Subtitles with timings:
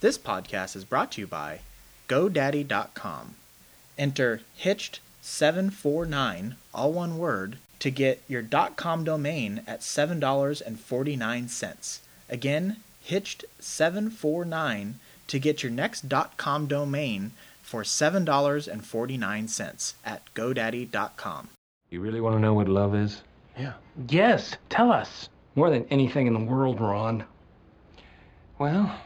[0.00, 1.60] This podcast is brought to you by
[2.08, 3.34] GoDaddy.com.
[3.98, 8.42] Enter Hitched749, all one word, to get your
[8.76, 11.98] .com domain at $7.49.
[12.30, 12.76] Again,
[13.06, 14.92] Hitched749
[15.26, 16.06] to get your next
[16.38, 17.32] .com domain
[17.62, 21.48] for $7.49 at GoDaddy.com.
[21.90, 23.20] You really want to know what love is?
[23.58, 23.74] Yeah.
[24.08, 25.28] Yes, tell us.
[25.54, 27.24] More than anything in the world, Ron.
[28.58, 28.98] Well,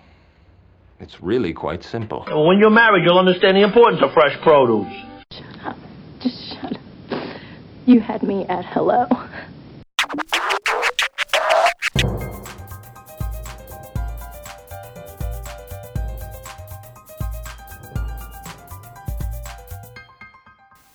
[1.00, 2.24] it's really quite simple.
[2.28, 4.92] When you're married, you'll understand the importance of fresh produce.
[5.30, 5.76] Shut up.
[6.20, 6.76] Just shut
[7.10, 7.40] up.
[7.86, 9.06] You had me at hello.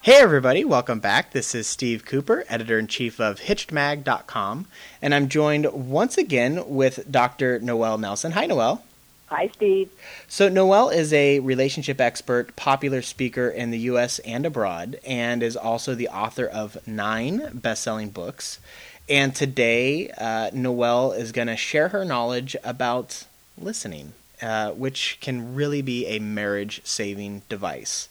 [0.02, 1.34] Hey everybody, welcome back.
[1.34, 4.66] This is Steve Cooper, editor in chief of HitchedMag.com,
[5.04, 7.60] and I'm joined once again with Dr.
[7.60, 8.32] Noelle Nelson.
[8.32, 8.84] Hi, Noelle.
[9.30, 9.92] Hi, Steve.
[10.28, 15.56] So, Noelle is a relationship expert, popular speaker in the US and abroad, and is
[15.56, 18.58] also the author of nine best selling books.
[19.08, 25.54] And today, uh, Noelle is going to share her knowledge about listening, uh, which can
[25.54, 28.10] really be a marriage saving device.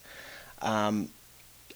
[0.62, 1.08] Um,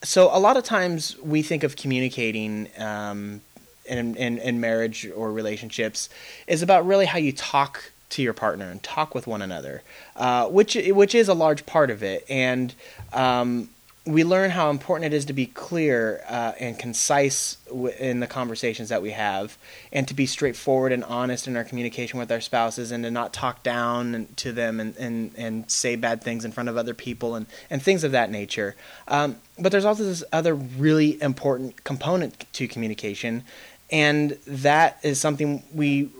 [0.04, 2.68] so, a lot of times we think of communicating.
[2.78, 3.40] Um,
[3.84, 6.08] in, in, in marriage or relationships
[6.46, 9.82] is about really how you talk to your partner and talk with one another,
[10.16, 12.24] uh, which which is a large part of it.
[12.28, 12.74] And
[13.12, 13.68] um,
[14.04, 18.26] we learn how important it is to be clear uh, and concise w- in the
[18.26, 19.56] conversations that we have,
[19.92, 23.32] and to be straightforward and honest in our communication with our spouses, and to not
[23.32, 27.36] talk down to them and, and, and say bad things in front of other people
[27.36, 28.74] and, and things of that nature.
[29.06, 33.44] Um, but there's also this other really important component to communication,
[33.90, 36.10] and that is something we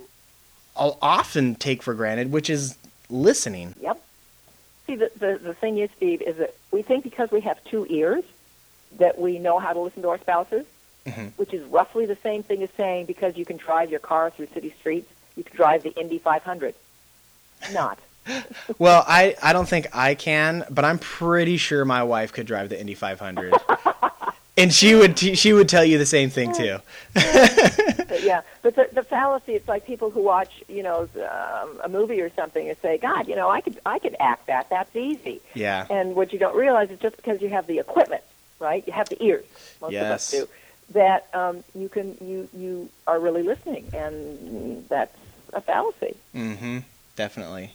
[0.83, 2.77] I'll often take for granted, which is
[3.09, 3.77] listening.
[3.81, 4.03] Yep.
[4.89, 7.87] See, the, the, the thing is, Steve, is that we think because we have two
[7.89, 8.25] ears
[8.99, 10.67] that we know how to listen to our spouses,
[11.07, 11.27] mm-hmm.
[11.37, 14.49] which is roughly the same thing as saying because you can drive your car through
[14.49, 16.75] city streets, you can drive the Indy 500.
[17.73, 18.01] Not.
[18.79, 22.71] well, I, I don't think I can, but I'm pretty sure my wife could drive
[22.71, 23.55] the Indy 500.
[24.57, 26.79] and she would t- she would tell you the same thing too.
[27.15, 31.89] but yeah, but the, the fallacy it's like people who watch you know um, a
[31.89, 34.69] movie or something and say, God, you know, I could I could act that.
[34.69, 35.41] That's easy.
[35.55, 35.87] Yeah.
[35.89, 38.23] And what you don't realize is just because you have the equipment,
[38.59, 38.87] right?
[38.87, 39.45] You have the ears.
[39.81, 40.05] Most yes.
[40.05, 40.49] of us do.
[40.93, 45.17] That um, you can you you are really listening, and that's
[45.55, 46.17] a fallacy.
[46.35, 46.79] Mm-hmm.
[47.17, 47.75] Definitely.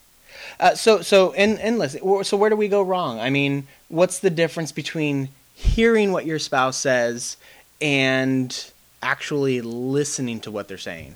[0.60, 3.20] Uh, so so in in listen, so where do we go wrong?
[3.20, 7.36] I mean, what's the difference between hearing what your spouse says
[7.82, 11.16] and actually listening to what they're saying?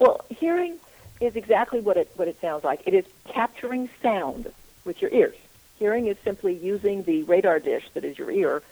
[0.00, 0.76] Well, hearing
[1.20, 2.82] is exactly what it what it sounds like.
[2.84, 4.52] It is capturing sound
[4.84, 5.36] with your ears.
[5.78, 8.62] Hearing is simply using the radar dish that is your ear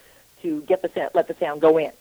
[0.43, 1.93] to get the sound, let the sound go in.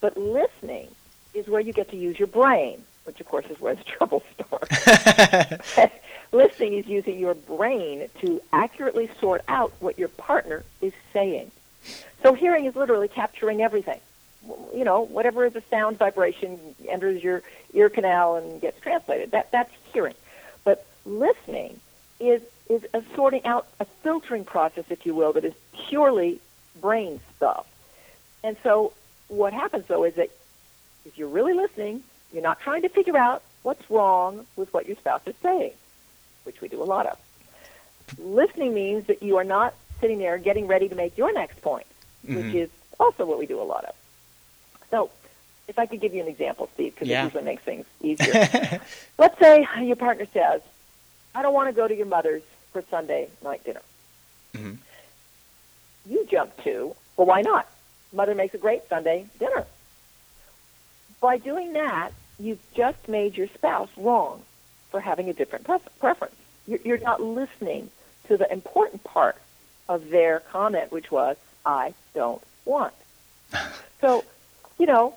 [0.00, 0.88] But listening
[1.34, 4.22] is where you get to use your brain, which of course is where the trouble
[4.34, 5.76] starts.
[6.32, 11.50] listening is using your brain to accurately sort out what your partner is saying.
[12.22, 14.00] So hearing is literally capturing everything.
[14.74, 17.42] You know, whatever is a sound vibration enters your
[17.74, 19.32] ear canal and gets translated.
[19.32, 20.14] That that's hearing.
[20.64, 21.80] But listening
[22.20, 25.54] is is a sorting out, a filtering process, if you will, that is
[25.88, 26.40] purely
[26.80, 27.66] brain stuff.
[28.44, 28.92] And so
[29.28, 30.30] what happens though is that
[31.04, 34.96] if you're really listening, you're not trying to figure out what's wrong with what your
[34.96, 35.72] spouse is saying,
[36.44, 37.18] which we do a lot of.
[38.18, 41.86] Listening means that you are not sitting there getting ready to make your next point,
[42.22, 42.56] which Mm-hmm.
[42.56, 42.70] is
[43.00, 43.94] also what we do a lot of.
[44.90, 45.10] So,
[45.68, 47.22] if I could give you an example, Steve, because Yeah.
[47.22, 48.80] it usually makes things easier.
[49.18, 50.62] Let's say your partner says,
[51.34, 52.42] I don't want to go to your mother's
[52.72, 53.82] for Sunday night dinner.
[54.54, 54.78] Mhm.
[56.08, 57.68] You jump to, well, why not?
[58.12, 59.66] Mother makes a great Sunday dinner.
[61.20, 64.42] By doing that, you've just made your spouse wrong
[64.90, 66.34] for having a different pref- preference.
[66.66, 67.90] You're, you're not listening
[68.28, 69.36] to the important part
[69.88, 72.94] of their comment, which was, I don't want.
[74.00, 74.24] so,
[74.78, 75.14] you know,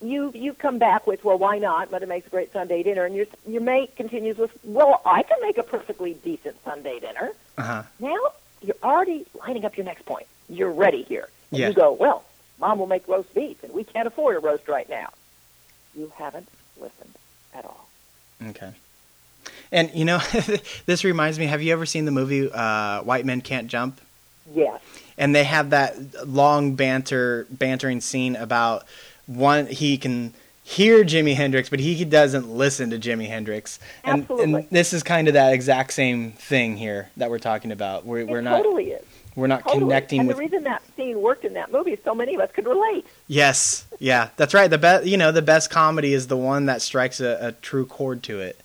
[0.00, 1.90] you you come back with, well, why not?
[1.90, 5.38] Mother makes a great Sunday dinner, and your your mate continues with, well, I can
[5.40, 7.30] make a perfectly decent Sunday dinner.
[7.58, 7.82] Uh-huh.
[7.98, 8.16] Now
[8.62, 10.26] you're already lining up your next point.
[10.48, 11.68] You're ready here, and Yeah.
[11.68, 12.24] you go, well,
[12.58, 15.08] Mom will make roast beef, and we can't afford a roast right now.
[15.96, 16.48] You haven't
[16.80, 17.14] listened
[17.54, 17.88] at all.
[18.48, 18.72] Okay.
[19.74, 20.18] And you know,
[20.86, 21.46] this reminds me.
[21.46, 24.00] Have you ever seen the movie uh, White Men Can't Jump?
[24.54, 24.80] Yes.
[25.18, 28.84] And they have that long banter, bantering scene about
[29.26, 29.66] one.
[29.66, 30.32] He can
[30.62, 33.78] hear Jimi Hendrix, but he doesn't listen to Jimi Hendrix.
[34.04, 34.54] And, Absolutely.
[34.54, 38.06] and this is kind of that exact same thing here that we're talking about.
[38.06, 39.04] We're, It we're not totally is.
[39.36, 39.80] we're not Totally.
[39.80, 42.40] connecting and with the reason that scene worked in that movie is so many of
[42.40, 43.04] us could relate.
[43.28, 44.68] Yes, yeah, that's right.
[44.70, 47.86] The best, you know, the best comedy is the one that strikes a, a true
[47.86, 48.58] chord to it.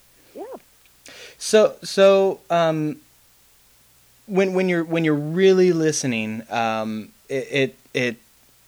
[1.40, 2.98] So, so um,
[4.28, 8.18] when when you're when you're really listening, um, it, it it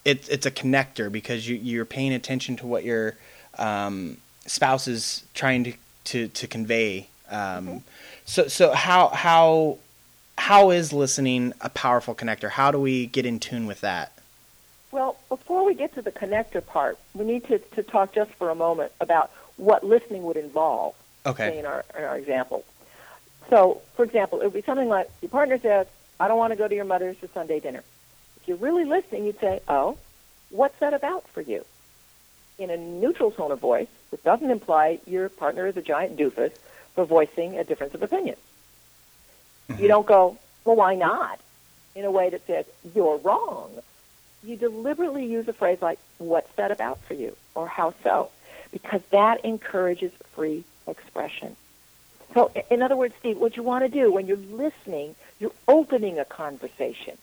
[0.03, 3.15] it it's a connector because you you're paying attention to what your
[3.59, 5.73] um, spouse is trying to
[6.06, 7.07] to, to convey.
[7.29, 7.83] Um,
[8.25, 9.77] So so how how
[10.38, 12.50] how is listening a powerful connector?
[12.50, 14.13] How do we get in tune with that?
[14.91, 18.50] Well, before we get to the connector part, we need to, to talk just for
[18.50, 20.95] a moment about what listening would involve.
[21.25, 21.59] Okay.
[21.59, 22.65] in our in our example.
[23.50, 25.88] So, for example, it would be something like your partner says,
[26.19, 27.83] "I don't want to go to your mother's for Sunday dinner."
[28.41, 29.97] If you're really listening, you'd say, "Oh,
[30.50, 31.65] what's that about for you?"
[32.57, 36.51] In a neutral tone of voice, which doesn't imply your partner is a giant doofus
[36.95, 38.38] for voicing a difference of opinion.
[39.69, 39.88] You mm-hmm.
[39.88, 41.39] don't go, "Well, why not?"
[41.94, 42.65] in a way that says
[42.95, 43.69] you're wrong.
[44.44, 48.31] You deliberately use a phrase like, "What's that about for you?" or "How so?"
[48.71, 51.56] because that encourages free expression.
[52.33, 56.18] So, in other words, Steve, what you want to do when you're listening, you're opening
[56.18, 57.18] a conversation.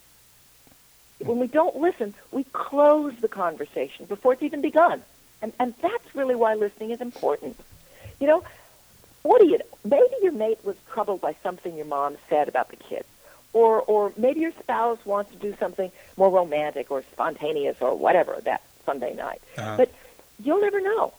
[1.19, 5.03] When we don't listen, we close the conversation before it's even begun.
[5.41, 7.59] And, and that's really why listening is important.
[8.21, 8.45] You know,
[9.23, 12.77] what do you maybe your mate was troubled by something your mom said about the
[12.77, 13.07] kids.
[13.53, 18.39] Or or maybe your spouse wants to do something more romantic or spontaneous or whatever
[18.45, 19.41] that Sunday night.
[19.57, 19.77] Uh-huh.
[19.79, 19.93] But
[20.43, 21.15] you'll never know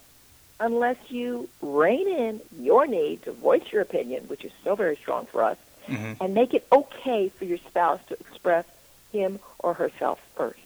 [0.59, 5.25] unless you rein in your need to voice your opinion, which is so very strong
[5.25, 5.57] for us,
[5.88, 6.23] mm-hmm.
[6.23, 8.65] and make it okay for your spouse to express
[9.11, 10.59] him or herself first.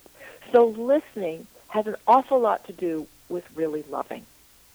[0.51, 4.25] So listening has an awful lot to do with really loving.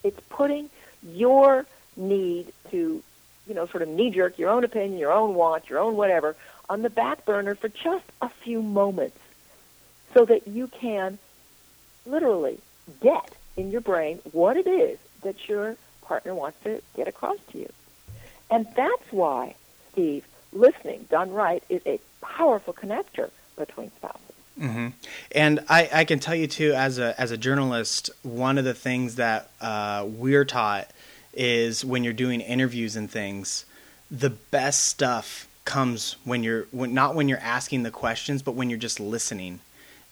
[0.03, 0.71] It's putting
[1.03, 1.67] your
[1.97, 3.03] need to,
[3.47, 6.37] you know, sort of knee jerk your own opinion, your own want, your own whatever,
[6.69, 9.19] on the back burner for just a few moments
[10.15, 11.19] so that you can
[12.07, 12.59] literally
[13.01, 14.99] get in your brain what it is
[15.29, 17.71] that your partner wants to get across to you.
[18.51, 19.55] And that's why,
[19.93, 24.23] Steve, listening done right is a powerful connector between spouses.
[24.59, 24.89] hmm
[25.33, 28.73] And I, I can tell you too, as a as a journalist, one of the
[28.73, 30.91] things that uh, we're taught
[31.35, 33.67] is when you're doing interviews and things,
[34.11, 38.71] the best stuff comes when you're when, not when you're asking the questions, but when
[38.71, 39.61] you're just listening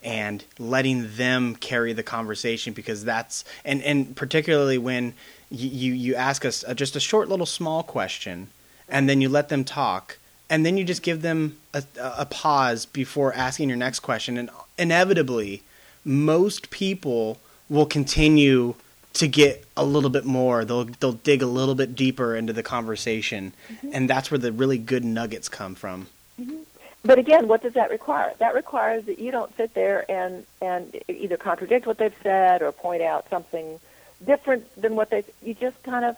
[0.02, 5.14] and letting them carry the conversation because that's and and particularly when
[5.50, 8.48] you you, ask us just a short little small question
[8.88, 10.18] and then you let them talk
[10.50, 14.50] and then you just give them a, a pause before asking your next question and
[14.78, 15.62] inevitably
[16.04, 17.38] most people
[17.68, 18.74] will continue
[19.12, 20.64] to get a little bit more.
[20.64, 23.90] They'll they'll dig a little bit deeper into the conversation mm-hmm.
[23.92, 26.06] and that's where the really good nuggets come from
[26.40, 26.56] mm-hmm.
[27.06, 28.32] But again, what does that require?
[28.38, 32.72] That requires that you don't sit there and and either contradict what they've said or
[32.72, 33.78] point out something
[34.24, 35.24] different than what they.
[35.42, 36.16] You just kind of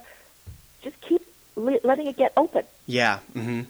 [0.83, 1.23] just keep
[1.57, 2.65] le- letting it get open.
[2.87, 3.63] yeah Mm-hmm.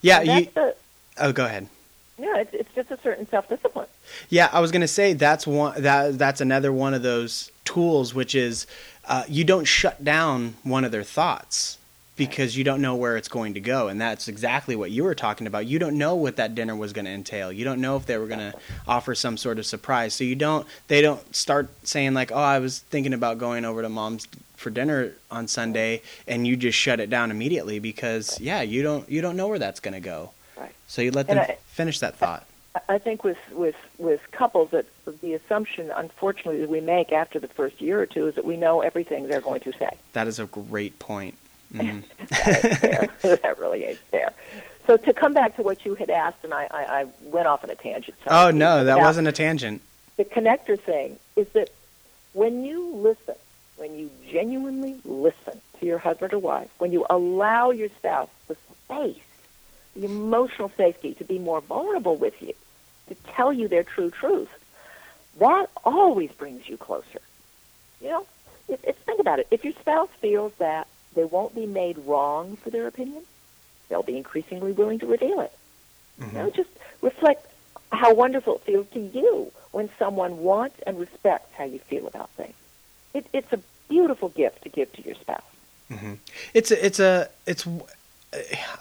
[0.00, 0.74] yeah you the,
[1.18, 1.68] oh go ahead
[2.16, 3.88] yeah, it's, it's just a certain self discipline.
[4.28, 8.34] Yeah, I was gonna say that's one that that's another one of those tools, which
[8.36, 8.66] is
[9.06, 11.78] uh, you don't shut down one of their thoughts
[12.16, 15.14] because you don't know where it's going to go, and that's exactly what you were
[15.14, 15.66] talking about.
[15.66, 17.50] You don't know what that dinner was going to entail.
[17.50, 18.54] You don't know if they were going to
[18.86, 20.14] offer some sort of surprise.
[20.14, 20.66] So you don't.
[20.88, 24.70] They don't start saying like, "Oh, I was thinking about going over to mom's for
[24.70, 29.20] dinner on Sunday," and you just shut it down immediately because yeah, you don't you
[29.20, 30.30] don't know where that's going to go.
[30.56, 30.72] Right.
[30.86, 32.46] So you let them I- finish that thought.
[32.88, 34.86] I think with with with couples that
[35.20, 38.56] the assumption, unfortunately, that we make after the first year or two is that we
[38.56, 39.90] know everything they're going to say.
[40.12, 41.36] That is a great point.
[41.74, 42.04] Mhm.
[42.28, 43.08] fair.
[43.36, 44.32] that really ain't fair.
[44.86, 47.64] So to come back to what you had asked, and I, I, I went off
[47.64, 48.16] on a tangent.
[48.26, 49.82] Oh no, that wasn't a tangent.
[50.16, 51.18] the connector thing.
[51.36, 51.70] Is that
[52.32, 53.34] when you listen,
[53.76, 58.56] when you genuinely listen to your husband or wife, when you allow your spouse the
[58.84, 59.22] space,
[59.96, 62.52] the emotional safety to be more vulnerable with you,
[63.08, 64.48] to tell you their true truth,
[65.38, 67.20] that always brings you closer.
[68.00, 68.26] You know,
[68.68, 69.46] if, if, think about it.
[69.50, 73.22] If your spouse feels that they won't be made wrong for their opinion,
[73.88, 75.52] they'll be increasingly willing to reveal it.
[76.20, 76.36] Mm-hmm.
[76.36, 76.70] You know, just
[77.02, 77.46] reflect
[77.92, 82.30] how wonderful it feels to you when someone wants and respects how you feel about
[82.30, 82.54] things.
[83.12, 85.42] It, it's a beautiful gift to give to your spouse.
[85.90, 86.14] Mm-hmm.
[86.54, 87.66] It's a, it's a it's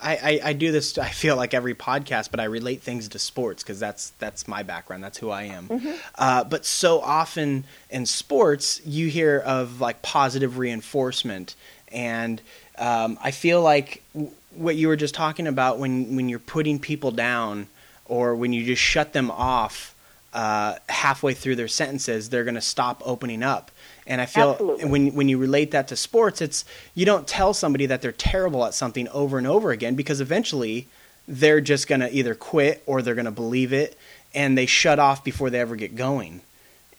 [0.02, 0.98] I, I, I do this.
[0.98, 4.64] I feel like every podcast, but I relate things to sports because that's that's my
[4.64, 5.04] background.
[5.04, 5.68] That's who I am.
[5.68, 5.92] Mm-hmm.
[6.16, 11.56] Uh, but so often in sports, you hear of like positive reinforcement,
[11.94, 12.42] and
[12.78, 16.80] um, I feel like w- what you were just talking about when when you're putting
[16.80, 17.68] people down
[18.06, 19.96] or when you just shut them off
[20.34, 23.72] uh, halfway through their sentences, they're going to stop opening up.
[24.06, 24.86] And I feel Absolutely.
[24.86, 28.66] when when you relate that to sports, it's you don't tell somebody that they're terrible
[28.66, 30.88] at something over and over again because eventually
[31.28, 33.98] they're just going to either quit or they're going to believe it
[34.34, 36.42] and they shut off before they ever get going.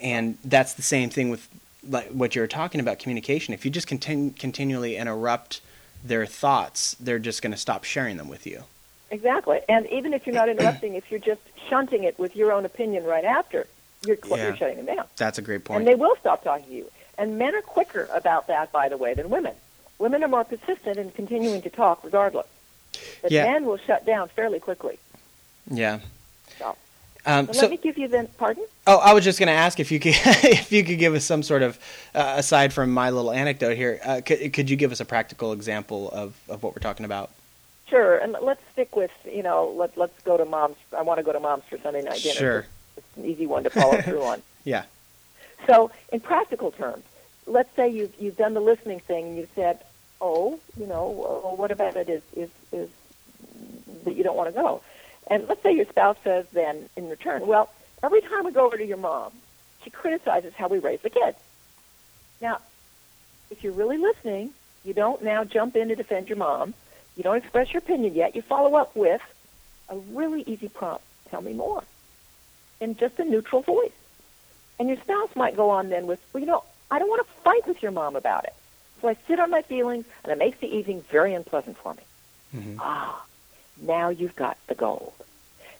[0.00, 1.48] And that's the same thing with
[1.88, 3.54] like what you're talking about communication.
[3.54, 5.60] If you just continue continually interrupt
[6.04, 8.64] their thoughts, they're just going to stop sharing them with you.
[9.10, 9.60] Exactly.
[9.68, 13.04] And even if you're not interrupting, if you're just shunting it with your own opinion
[13.04, 13.66] right after,
[14.06, 14.44] you're, cl- Yeah.
[14.48, 15.06] you're shutting them down.
[15.16, 15.78] That's a great point.
[15.80, 16.90] And they will stop talking to you.
[17.16, 19.54] And men are quicker about that, by the way, than women.
[19.98, 22.46] Women are more persistent in continuing to talk regardless.
[23.22, 23.44] But Yeah.
[23.52, 24.98] men will shut down fairly quickly.
[25.70, 26.00] yeah.
[26.58, 26.76] So,
[27.26, 28.64] Um, so so, let me give you then, pardon?
[28.86, 31.24] oh, I was just going to ask if you could if you could give us
[31.24, 31.78] some sort of
[32.14, 35.52] uh, aside from my little anecdote here, uh, could could you give us a practical
[35.52, 37.30] example of, of what we're talking about?
[37.88, 38.16] Sure.
[38.16, 40.76] And let's stick with, you know, let, let's go to mom's.
[40.96, 42.34] I want to go to mom's for Sunday night dinner.
[42.34, 42.66] Sure.
[42.96, 44.42] It's an easy one to follow through on.
[44.64, 44.84] Yeah.
[45.66, 47.04] So, in practical terms,
[47.46, 49.80] let's say you've you've done the listening thing and you've said,
[50.20, 52.88] "Oh, you know, well, what about it is is is
[54.04, 54.82] that you don't want to go?"
[55.26, 57.70] And let's say your spouse says then in return, "Well,
[58.02, 59.32] every time we go over to your mom,
[59.82, 61.38] she criticizes how we raise the kids."
[62.40, 62.60] Now,
[63.50, 64.52] if you're really listening,
[64.84, 66.74] you don't now jump in to defend your mom.
[67.16, 68.34] You don't express your opinion yet.
[68.36, 69.22] You follow up with
[69.88, 71.04] a really easy prompt.
[71.30, 71.84] Tell me more.
[72.80, 73.92] In just a neutral voice.
[74.78, 77.32] And your spouse might go on then with, well, you know, I don't want to
[77.42, 78.54] fight with your mom about it.
[79.00, 82.02] So I sit on my feelings, and it makes the evening very unpleasant for me.
[82.80, 83.24] Ah,
[83.80, 85.12] now you've got the gold.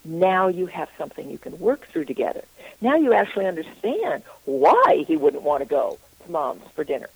[0.05, 2.45] Now you have something you can work through together.
[2.81, 7.09] Now you actually understand why he wouldn't want to go to mom's for dinner.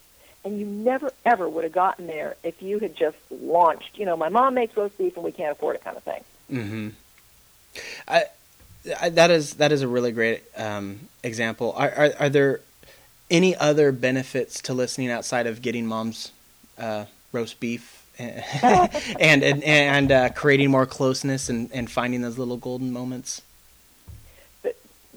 [0.44, 4.16] And you never, ever would have gotten there if you had just launched, you know,
[4.16, 6.24] my mom makes roast beef and we can't afford it kind of thing.
[6.50, 6.88] Mm-hmm.
[8.06, 8.24] I,
[9.00, 11.74] I, that is that is a really great um, example.
[11.76, 12.60] Are, are are there
[13.30, 16.32] any other benefits to listening outside of getting mom's
[16.78, 22.56] uh, roast beef and and and uh, creating more closeness and, and finding those little
[22.56, 23.42] golden moments?
[24.62, 24.74] the,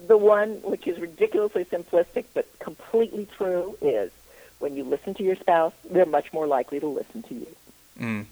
[0.07, 4.11] the one which is ridiculously simplistic but completely true is
[4.59, 7.47] when you listen to your spouse, they're much more likely to listen to you.
[7.99, 8.25] Mm.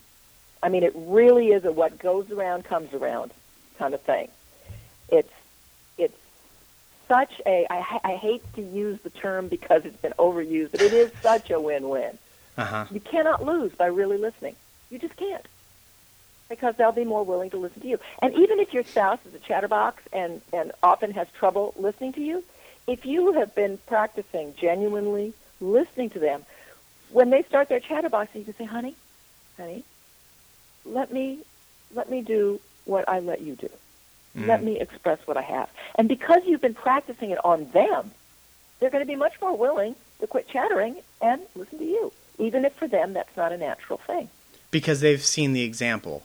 [0.62, 3.32] I mean, it really is a what goes around comes around
[3.78, 4.30] kind of thing.
[5.10, 5.32] It's
[5.98, 6.18] it's
[7.08, 10.94] such a I, I hate to use the term because it's been overused, but it
[10.94, 12.18] is such a win-win.
[12.60, 12.86] Uh huh.
[12.92, 14.56] You cannot lose by really listening.
[14.90, 15.46] You just can't.
[16.50, 18.00] Because they'll be more willing to listen to you.
[18.22, 22.22] And even if your spouse is a chatterbox and, and often has trouble listening to
[22.22, 22.44] you,
[22.88, 26.44] if you have been practicing genuinely listening to them,
[27.12, 28.96] when they start their chatterbox, you can say, honey,
[29.58, 29.84] honey,
[30.86, 31.40] let me,
[31.94, 33.70] let me do what I let you do.
[34.36, 35.70] Let me express what I have.
[35.96, 38.12] And because you've been practicing it on them,
[38.80, 42.66] they're going to be much more willing to quit chattering and listen to you, even
[42.66, 44.30] if for them that's not a natural thing.
[44.72, 46.24] Because they've seen the example.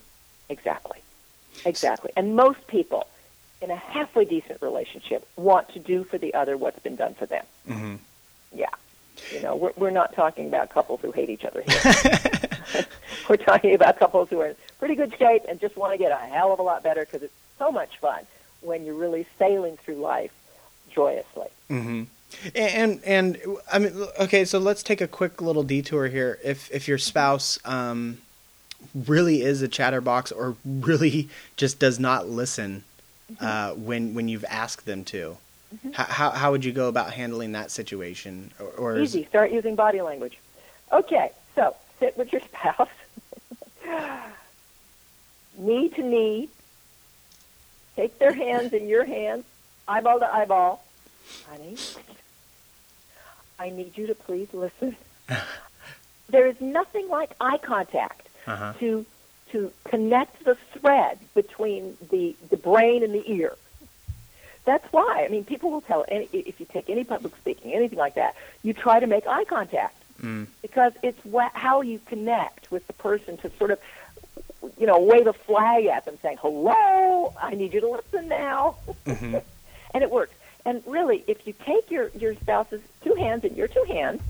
[0.48, 0.98] Exactly.
[1.64, 2.10] Exactly.
[2.16, 3.06] And most people
[3.60, 7.26] in a halfway decent relationship want to do for the other what's been done for
[7.26, 7.44] them.
[7.68, 7.94] Mm-hmm.
[8.52, 8.68] Yeah.
[9.32, 12.26] You know, we're, we're not talking about couples who hate each other here.
[13.28, 16.12] we're talking about couples who are in pretty good shape and just want to get
[16.12, 18.24] a hell of a lot better because it's so much fun
[18.60, 20.32] when you're really sailing through life
[20.90, 21.48] joyously.
[21.70, 22.04] Mm-hmm.
[22.54, 23.38] And and
[23.72, 26.38] I mean, okay, so let's take a quick little detour here.
[26.44, 28.18] If if your spouse um,
[28.94, 32.84] really is a chatterbox or really just does not listen
[33.40, 35.36] uh, when when you've asked them to,
[35.92, 38.50] how, how how would you go about handling that situation?
[38.58, 39.26] Or, or is- Easy.
[39.26, 40.38] Start using body language.
[40.92, 42.88] Okay, so sit with your spouse,
[45.58, 46.48] knee to knee.
[47.96, 49.44] Take their hands in your hands,
[49.86, 50.84] eyeball to eyeball.
[51.48, 51.76] Honey,
[53.58, 54.96] I need you to please listen.
[56.28, 58.72] there is nothing like eye contact Uh-huh.
[58.80, 59.06] to
[59.52, 63.52] to connect the thread between the the brain and the ear.
[64.64, 65.24] That's why.
[65.24, 68.34] I mean, people will tell any, if you take any public speaking, anything like that,
[68.62, 70.46] you try to make eye contact Mm.
[70.62, 73.78] because it's wha- how you connect with the person to sort of,
[74.78, 78.76] you know, wave a flag at them, saying, "Hello, I need you to listen now,"
[79.06, 79.42] Mhm.
[79.94, 80.34] and it works.
[80.66, 84.22] And really, if you take your your spouse's two hands in your two hands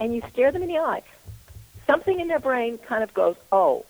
[0.00, 1.02] and you stare them in the eye,
[1.86, 3.84] something in their brain kind of goes, "Oh,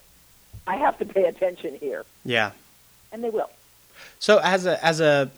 [0.67, 2.53] I have to pay attention here, Yeah.
[3.13, 3.51] and they will.
[4.19, 5.31] So as a as a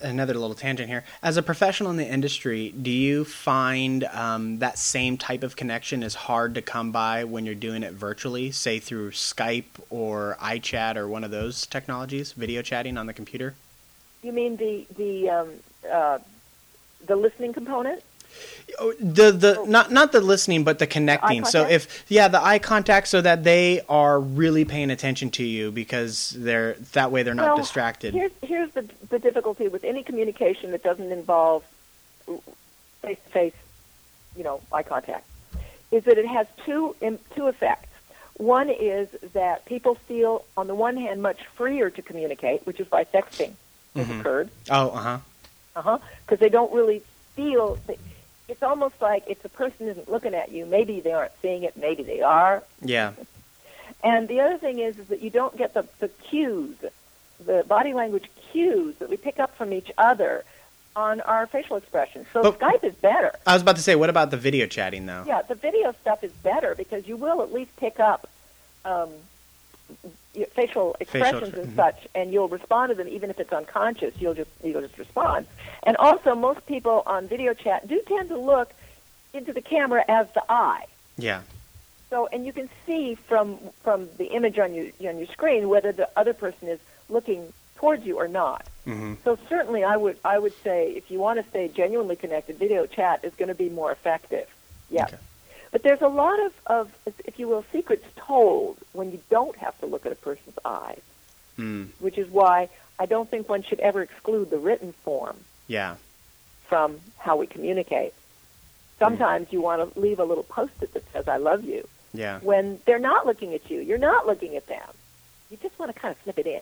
[0.00, 4.78] another little tangent here, as a professional in the industry, do you find um, that
[4.78, 8.78] same type of connection is hard to come by when you're doing it virtually, say
[8.78, 13.54] through Skype or iChat or one of those technologies, video chatting on the computer?
[14.22, 15.48] You mean the the um,
[15.90, 16.18] uh,
[17.06, 18.02] the listening component?
[18.78, 21.44] Oh, The the not not the listening, but the connecting.
[21.44, 25.72] So if yeah, the eye contact, so that they are really paying attention to you
[25.72, 28.14] because they're that way they're not well, distracted.
[28.14, 31.64] Here's here's the the difficulty with any communication that doesn't involve
[33.02, 33.54] face to face,
[34.36, 35.26] you know, eye contact,
[35.90, 36.94] is that it has two
[37.34, 37.88] two effects.
[38.36, 42.90] One is that people feel, on the one hand, much freer to communicate, which is
[42.90, 43.52] why sexting
[43.96, 44.20] has Mhm.
[44.20, 44.50] occurred.
[44.70, 45.18] Oh, uh
[45.74, 45.78] huh.
[45.78, 45.98] Uh huh.
[46.26, 47.02] Because they don't really
[47.36, 47.78] feel.
[48.48, 51.76] It's almost like if the person isn't looking at you, maybe they aren't seeing it,
[51.76, 52.62] maybe they are.
[52.80, 53.12] Yeah.
[54.02, 56.74] And the other thing is, is that you don't get the, the cues,
[57.44, 60.44] the body language cues that we pick up from each other
[60.96, 62.26] on our facial expressions.
[62.32, 63.32] So But- Skype is better.
[63.46, 65.22] I was about to say, what about the video chatting though?
[65.26, 68.28] Yeah, the video stuff is better because you will at least pick up
[68.84, 69.10] um,
[70.54, 71.76] facial expressions expre- and mhm.
[71.76, 74.14] such, and you'll respond to them even if it's unconscious.
[74.18, 75.46] You'll just you'll just respond.
[75.82, 78.72] And also, most people on video chat do tend to look
[79.32, 80.86] into the camera as the eye.
[81.16, 81.42] Yeah.
[82.10, 85.92] So, and you can see from from the image on your on your screen whether
[85.92, 88.66] the other person is looking towards you or not.
[88.84, 92.58] hmm So certainly, I would I would say if you want to stay genuinely connected,
[92.58, 94.48] video chat is going to be more effective.
[94.90, 95.08] Yes.
[95.08, 95.22] Okay.
[95.70, 96.90] But there's a lot of, of,
[97.24, 101.00] if you will, secrets told when you don't have to look at a person's eyes,
[101.58, 101.88] Mm.
[101.98, 105.36] which is why I don't think one should ever exclude the written form
[105.66, 105.96] Yeah.
[106.68, 108.14] from how we communicate.
[108.98, 112.38] Sometimes you want to leave a little post-it that says "I love you" Yeah.
[112.40, 113.80] when they're not looking at you.
[113.80, 114.88] You're not looking at them.
[115.50, 116.60] You just want to kind of slip it in.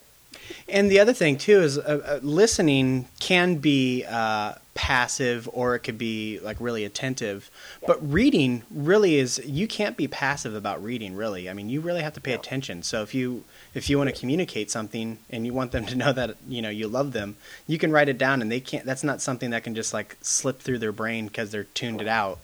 [0.69, 5.81] And the other thing too is uh, uh, listening can be uh, passive or it
[5.81, 7.51] could be like really attentive.
[7.87, 11.17] But reading really is you can't be passive about reading.
[11.17, 12.39] Really, I mean, you really have to pay No.
[12.39, 12.83] attention.
[12.83, 13.45] So if you
[13.75, 16.71] if you want to communicate something and you want them to know that you know
[16.71, 18.85] you love them, you can write it down, and they can't.
[18.85, 22.09] That's not something that can just like slip through their brain because they're tuned it
[22.09, 22.39] out.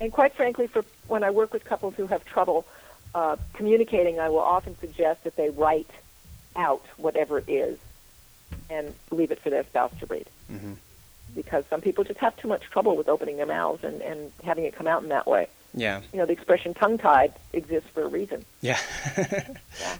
[0.00, 2.66] And quite frankly, for when I work with couples who have trouble
[3.14, 5.90] uh, communicating, I will often suggest that they write
[6.56, 7.78] out whatever it is
[8.70, 10.26] and leave it for their spouse to read.
[10.52, 10.76] Mhm.
[11.34, 14.64] Because some people just have too much trouble with opening their mouths and, and having
[14.64, 15.48] it come out in that way.
[15.74, 16.02] Yeah.
[16.12, 18.44] You know, the expression tongue-tied exists for a reason.
[18.60, 18.78] Yeah.
[19.80, 19.96] Yeah.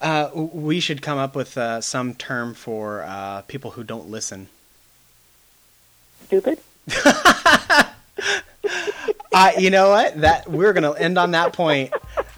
[0.00, 4.48] Uh, we should come up with uh, some term for uh, people who don't listen.
[6.26, 6.58] Stupid?
[9.32, 10.20] Uh, you know what?
[10.20, 11.92] That we're gonna end on that point.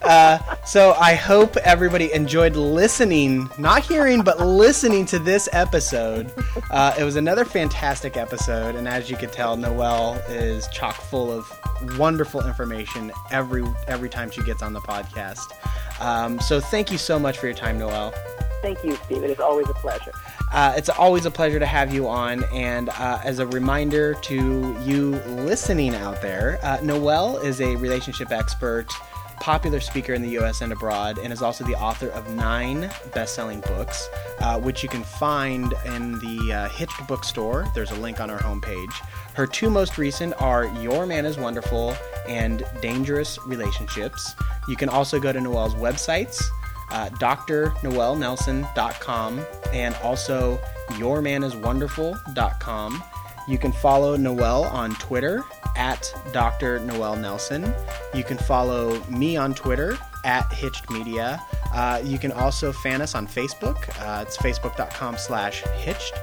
[0.07, 6.33] Uh, so I hope everybody enjoyed listening, not hearing, but listening to this episode.
[6.71, 11.33] Uh, it was another fantastic episode, and as you could tell, Noelle is chock full
[11.33, 11.51] of
[11.99, 15.53] wonderful information every every time she gets on the podcast.
[16.01, 18.15] Um, so thank you so much for your time, Noelle.
[18.63, 19.23] Thank you, Steve.
[19.23, 20.13] It is always a pleasure.
[20.53, 22.45] Uh, it's always a pleasure to have you on.
[22.53, 28.33] And uh, as a reminder to you listening out there, uh, Noelle is a relationship
[28.33, 28.93] expert,
[29.41, 33.35] popular speaker in the US and abroad, and is also the author of nine best
[33.35, 34.09] selling books,
[34.41, 37.67] uh, which you can find in the uh, Hitched bookstore.
[37.75, 38.93] There's a link on our homepage.
[39.35, 41.95] Her two most recent are Your Man is Wonderful
[42.29, 44.35] and Dangerous Relationships.
[44.69, 46.43] You can also go to Noelle's websites
[46.91, 50.59] uh, drnoellenelson.com and also
[50.91, 53.03] yourmaniswonderful.com.
[53.49, 55.45] You can follow Noelle on Twitter
[55.77, 56.81] at Dr.
[56.81, 57.73] Noelle Nelson.
[58.15, 61.41] You can follow me on Twitter at Hitched Media.
[61.73, 63.89] Uh, you can also fan us on Facebook.
[64.01, 66.15] Uh, it's facebook.com slash hitched.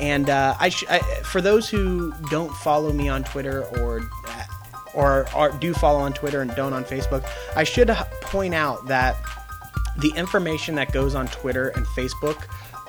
[0.00, 4.02] And uh, I, sh- I, for those who don't follow me on Twitter or
[4.94, 7.88] or, or do follow on Twitter and don't on Facebook, I should
[8.20, 9.16] point out that
[9.98, 12.44] the information that goes on Twitter and Facebook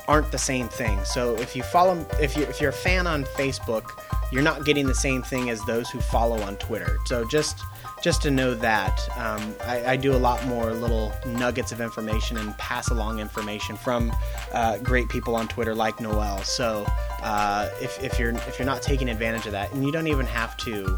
[0.07, 1.03] aren't the same thing.
[1.05, 3.91] So if you follow, if you if you're a fan on Facebook,
[4.31, 6.97] you're not getting the same thing as those who follow on Twitter.
[7.05, 7.61] So just
[8.03, 12.37] just to know that, um, I, I do a lot more little nuggets of information
[12.37, 14.11] and pass along information from
[14.51, 16.43] uh, great people on Twitter like Noelle.
[16.43, 16.85] So
[17.21, 20.25] uh, if, if you're if you're not taking advantage of that, and you don't even
[20.25, 20.97] have to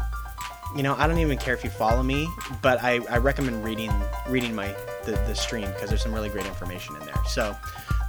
[0.74, 2.28] you know, I don't even care if you follow me,
[2.60, 3.92] but I, I recommend reading
[4.28, 7.22] reading my the, the stream because there's some really great information in there.
[7.26, 7.56] So,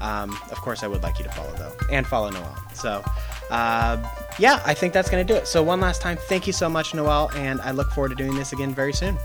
[0.01, 2.57] um, of course, I would like you to follow, though, and follow Noelle.
[2.73, 3.03] So,
[3.49, 3.97] uh,
[4.37, 5.47] yeah, I think that's going to do it.
[5.47, 8.35] So, one last time, thank you so much, Noelle, and I look forward to doing
[8.35, 9.17] this again very soon.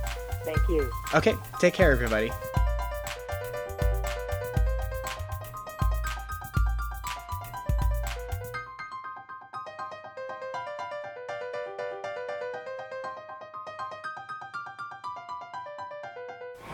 [0.44, 0.90] Thank you.
[1.14, 2.30] Okay, take care, everybody.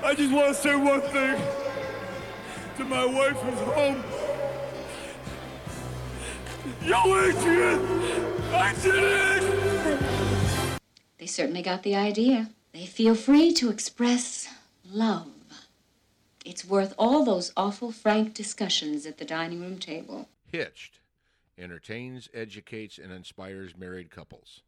[0.04, 1.38] I just want to say one thing
[2.78, 4.04] to my wife who's home.
[6.84, 7.80] Yo, Adrian!
[8.52, 10.00] I did it!
[11.18, 12.50] They certainly got the idea.
[12.72, 14.46] They feel free to express
[14.88, 15.26] love.
[16.44, 20.28] It's worth all those awful frank discussions at the dining room table.
[20.52, 21.00] Hitched
[21.58, 24.62] entertains, educates, and inspires married couples.